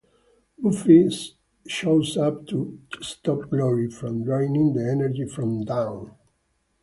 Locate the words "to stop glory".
2.47-3.87